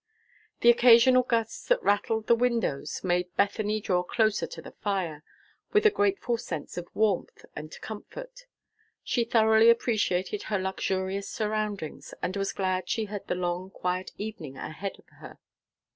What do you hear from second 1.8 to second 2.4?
rattled the